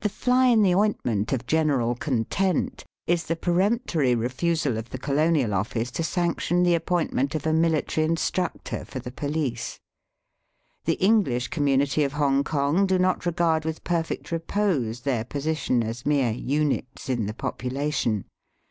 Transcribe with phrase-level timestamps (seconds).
[0.00, 5.52] The fly in the ointment of general content is the peremptory refusal of the Colonial
[5.52, 9.78] Office to sanction the appointment of a mihtary instructor for the* police.
[10.86, 16.06] The English com munity of Hongkong do not regard with perfect repose their position as
[16.06, 18.24] mere units in the population.